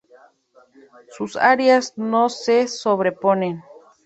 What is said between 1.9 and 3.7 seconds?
no se sobreponen.